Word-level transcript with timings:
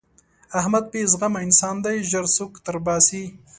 احمد 0.59 0.83
بې 0.91 1.01
زغمه 1.11 1.39
انسان 1.45 1.75
دی؛ 1.83 1.97
ژر 2.09 2.25
سوک 2.35 2.53
تر 2.65 2.75
باسي. 2.85 3.23